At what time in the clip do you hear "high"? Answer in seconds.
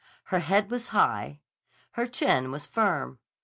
0.87-1.41